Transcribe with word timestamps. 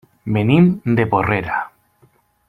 Venim 0.37 0.69
de 0.99 1.05
Porrera. 1.13 1.59